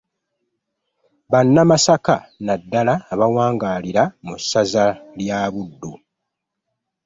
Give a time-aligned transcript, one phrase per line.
[1.31, 2.15] Bannamasaka
[2.45, 4.85] naddala abawangaalira mu ssaza
[5.19, 5.91] lya Buddu.